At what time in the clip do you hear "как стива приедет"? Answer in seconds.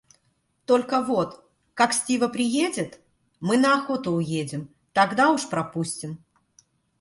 1.75-2.99